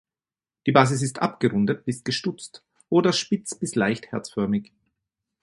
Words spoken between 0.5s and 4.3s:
Die Basis ist abgerundet bis gestutzt oder spitz bis leicht